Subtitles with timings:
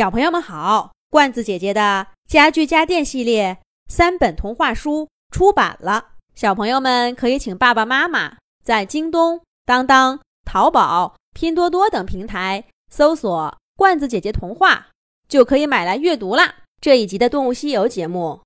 [0.00, 14.88] 小朋友们好，罐子姐姐的家具家电系列三本童话书出版了，小朋友们可以请爸爸妈妈在京东、当当、淘宝、拼多多等平台搜索“罐子姐姐童话”，
[15.28, 16.54] 就可以买来阅读啦。
[16.80, 18.40] 这一集的《动物西游》节目，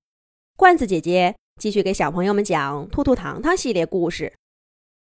[0.57, 4.33] 罐子姐姐继续给小朋友们讲《兔兔糖糖》系列故事，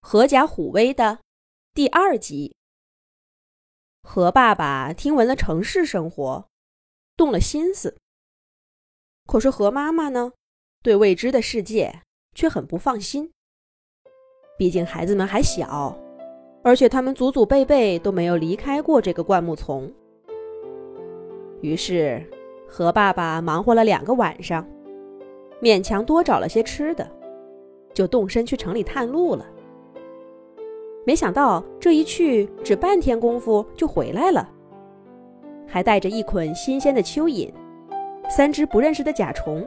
[0.07, 1.19] 《狐假虎威》的
[1.73, 2.55] 第二集。
[4.09, 6.47] 河爸爸听闻了城市生活，
[7.17, 7.97] 动了心思。
[9.27, 10.33] 可是河妈妈呢，
[10.81, 13.33] 对未知的世界却很不放心。
[14.57, 15.99] 毕竟孩子们还小，
[16.63, 19.93] 而且他们祖祖辈辈都没有离开过这个灌木丛。
[21.61, 22.25] 于是，
[22.69, 24.65] 河爸爸忙活了两个晚上，
[25.61, 27.11] 勉强多找了些吃的，
[27.93, 29.45] 就动身去城里探路了。
[31.07, 34.49] 没想到这一去只半天功夫就回来了，
[35.65, 37.49] 还带着一捆新鲜的蚯蚓、
[38.29, 39.65] 三只不认识的甲虫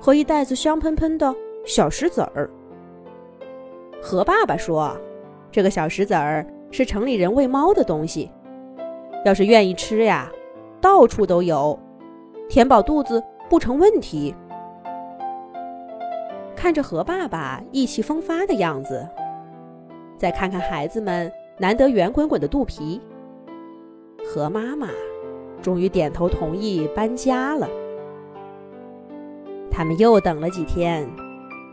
[0.00, 1.32] 和一袋子香喷喷的
[1.64, 2.50] 小石子儿。
[4.02, 4.98] 何爸爸说
[5.52, 8.28] ：“这个小石子儿是城里人喂猫的东西，
[9.24, 10.28] 要是愿意吃呀，
[10.80, 11.78] 到处都有，
[12.48, 14.34] 填饱肚子不成问题。”
[16.56, 19.08] 看着何爸爸意气风发的样子。
[20.18, 23.00] 再看看孩子们难得圆滚滚的肚皮，
[24.26, 24.88] 河妈妈
[25.62, 27.68] 终于点头同意搬家了。
[29.70, 31.08] 他们又等了几天，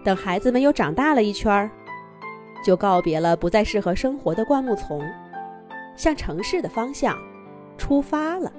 [0.03, 1.71] 等孩子们又长大了一圈儿，
[2.63, 5.01] 就告别了不再适合生活的灌木丛，
[5.95, 7.17] 向城市的方向
[7.79, 8.53] 出发了。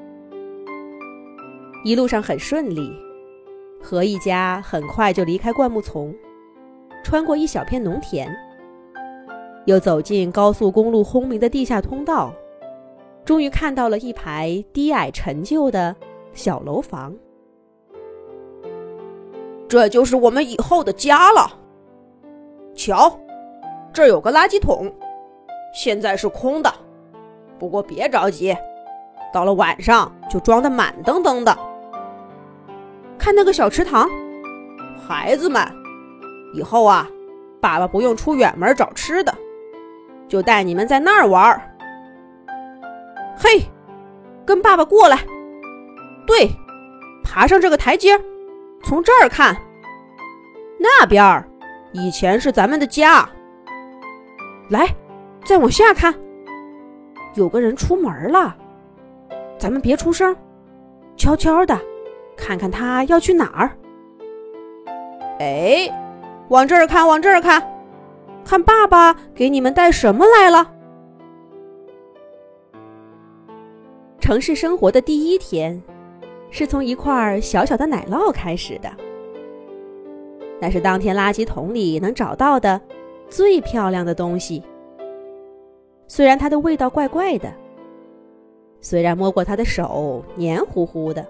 [1.85, 2.93] 一路上很顺利，
[3.81, 6.13] 河一家很快就离开灌木丛，
[7.05, 8.37] 穿过一小片农田。
[9.67, 12.33] 又走进高速公路轰鸣的地下通道，
[13.25, 15.95] 终于看到了一排低矮陈旧的
[16.33, 17.15] 小楼房。
[19.69, 21.51] 这就是我们以后的家了。
[22.77, 23.19] 瞧，
[23.93, 24.93] 这有个垃圾桶，
[25.75, 26.73] 现在是空的，
[27.59, 28.57] 不过别着急，
[29.35, 31.59] 到了晚上就装得满登登的。
[33.19, 34.09] 看那个小池塘，
[35.09, 35.61] 孩子们，
[36.55, 37.09] 以后啊，
[37.61, 39.35] 爸爸不用出远门找吃的。
[40.29, 41.63] 就带你们在那儿玩儿。
[43.37, 43.63] 嘿，
[44.45, 45.19] 跟爸爸过来。
[46.27, 46.51] 对，
[47.23, 48.19] 爬上这个台阶，
[48.83, 49.57] 从这儿看，
[50.79, 51.49] 那边儿
[51.93, 53.29] 以前是咱们的家。
[54.69, 54.89] 来，
[55.45, 56.13] 再往下看，
[57.35, 58.57] 有个人出门了。
[59.59, 60.37] 咱们别出声，
[61.17, 61.79] 悄悄的
[62.37, 63.71] 看看他要去哪儿。
[65.39, 65.89] 哎，
[66.49, 67.63] 往这儿看，往这儿看。
[68.47, 70.73] 看爸爸给你们带什么来了？
[74.21, 75.83] 城市生活的第一天，
[76.49, 78.89] 是从一块小小的奶酪开始的。
[80.61, 82.81] 那是当天垃圾桶里能找到的
[83.29, 84.63] 最漂亮的东西。
[86.07, 87.53] 虽然它的味道怪怪的，
[88.81, 91.27] 虽然摸过它的手黏糊糊的，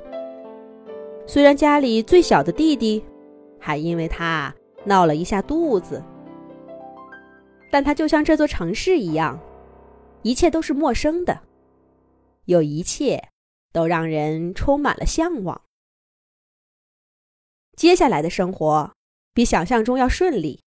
[1.26, 3.03] 虽然家里最小的弟弟
[3.59, 6.03] 还因为它闹了一下肚子。
[7.71, 9.38] 但它就像这座城市一样，
[10.22, 11.43] 一切都是陌生的，
[12.44, 13.28] 有一切
[13.72, 15.62] 都让人充满了向往。
[17.76, 18.94] 接下来的生活
[19.34, 20.62] 比想象中要顺利，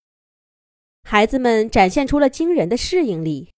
[1.03, 3.51] 孩子们展现出了惊人的适应力，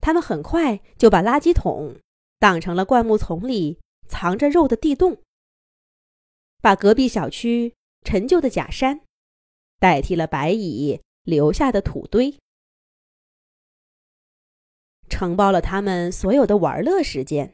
[0.00, 1.96] 他们很快就把垃圾桶
[2.38, 5.16] 当成了灌木丛里藏着肉的地洞，
[6.60, 7.72] 把隔壁小区
[8.04, 9.00] 陈旧的假山
[9.78, 12.36] 代替了白蚁留下的土堆。
[15.18, 17.52] 承包了他们所有的玩乐时间。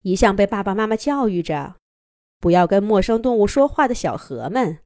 [0.00, 1.76] 一向被爸爸妈妈教育着
[2.40, 4.80] 不要跟陌生动物说话的小河们，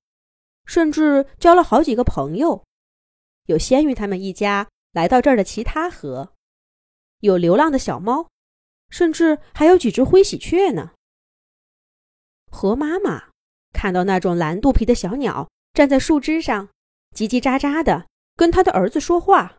[0.66, 2.66] 甚至交了好几个朋友，
[3.46, 6.34] 有先于他们一家来到这儿的其他河，
[7.20, 8.28] 有流浪的小猫，
[8.90, 10.90] 甚至还有几只灰喜鹊呢。
[12.50, 13.30] 河妈妈
[13.72, 16.68] 看到那种蓝肚皮的小鸟站在树枝上，
[17.16, 19.56] 叽叽喳喳的跟他的儿子说话。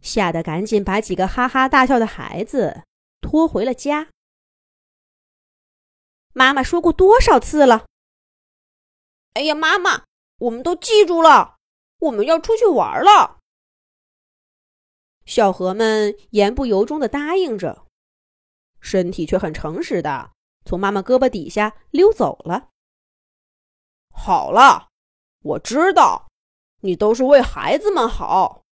[0.00, 2.84] 吓得赶紧把几个哈哈大笑的孩子
[3.20, 4.08] 拖回了家。
[6.32, 7.86] 妈妈说过多少次了？
[9.34, 10.04] 哎呀，妈妈，
[10.38, 11.56] 我们都记住了，
[11.98, 13.38] 我们要出去玩了。
[15.24, 17.86] 小河们言不由衷的答应着，
[18.80, 20.32] 身体却很诚实的
[20.64, 22.68] 从妈妈胳膊底下溜走了。
[24.10, 24.88] 好了，
[25.42, 26.28] 我知道，
[26.82, 28.65] 你都是为孩子们好。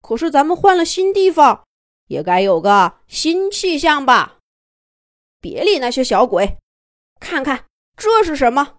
[0.00, 1.64] 可是咱们换了新地方，
[2.06, 4.38] 也该有个新气象吧？
[5.40, 6.58] 别理那些小鬼，
[7.20, 7.66] 看看
[7.96, 8.76] 这是什么？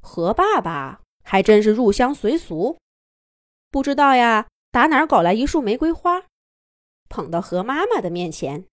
[0.00, 2.78] 何爸爸还真是入乡随俗，
[3.70, 6.24] 不知道呀，打哪儿搞来一束玫瑰花，
[7.08, 8.66] 捧到何妈妈的面前。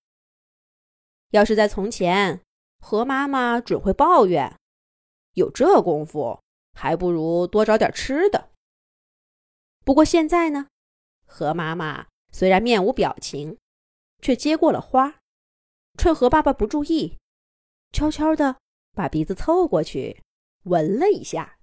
[1.32, 2.42] 要是在从前，
[2.80, 4.56] 何妈妈准会抱怨：
[5.34, 6.40] 有这功夫，
[6.74, 8.50] 还不如多找点吃的。
[9.84, 10.68] 不过现在呢，
[11.26, 13.58] 河妈妈虽然面无表情，
[14.22, 15.20] 却接过了花。
[15.98, 17.18] 趁何爸爸不注意，
[17.92, 18.58] 悄悄地
[18.94, 20.24] 把鼻子凑过去
[20.64, 21.58] 闻了一下。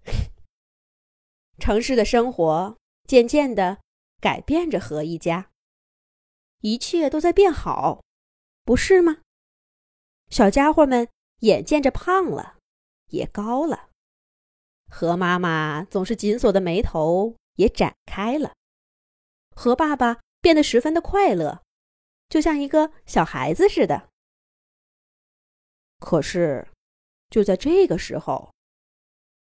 [1.59, 3.79] 城市的生活渐渐地
[4.21, 5.51] 改变着何一家，
[6.61, 8.03] 一切都在变好，
[8.65, 9.19] 不是吗？
[10.29, 11.09] 小家伙们
[11.41, 12.59] 眼见着胖了，
[13.09, 13.89] 也高了。
[14.89, 18.55] 何妈妈总是紧锁的眉头也展开了。
[19.55, 21.63] 和爸爸变得十分的快乐，
[22.29, 24.09] 就像一个小孩子似的。
[25.99, 26.67] 可是，
[27.29, 28.55] 就在这个时候，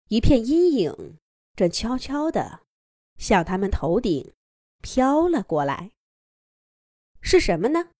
[0.08, 1.16] 一片阴影
[1.54, 2.62] 正悄悄地
[3.16, 4.32] 向他们头顶
[4.82, 5.92] 飘了过来。
[7.20, 7.90] 是什么呢？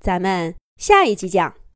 [0.00, 1.63] 咱们下一集讲。